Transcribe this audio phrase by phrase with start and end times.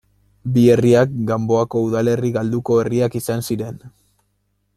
[0.53, 3.79] Bi herriak Ganboako udalerri galduko herriak izan ziren.